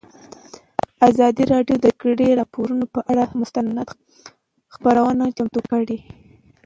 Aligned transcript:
ازادي 1.07 1.43
راډیو 1.53 1.75
د 1.79 1.81
د 1.85 1.87
جګړې 1.95 2.37
راپورونه 2.39 2.85
پر 2.93 3.01
اړه 3.11 3.23
مستند 3.41 3.69
خپرونه 4.73 5.23
چمتو 5.37 5.61
کړې. 5.71 5.97